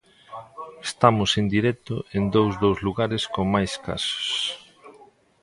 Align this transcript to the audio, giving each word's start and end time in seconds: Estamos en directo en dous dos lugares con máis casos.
Estamos 0.89 1.29
en 1.39 1.45
directo 1.55 1.95
en 2.17 2.23
dous 2.35 2.53
dos 2.63 2.77
lugares 2.85 3.23
con 3.33 3.45
máis 3.55 3.71
casos. 3.85 4.19